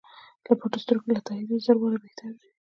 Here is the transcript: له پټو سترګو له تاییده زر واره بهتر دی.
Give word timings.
له 0.45 0.53
پټو 0.59 0.77
سترګو 0.83 1.13
له 1.15 1.21
تاییده 1.27 1.55
زر 1.65 1.75
واره 1.79 1.99
بهتر 2.05 2.31
دی. 2.39 2.49